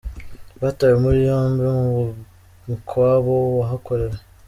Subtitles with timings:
[0.61, 1.89] Batawe muri yombi mu
[2.67, 4.17] mukwabo wahakorewe.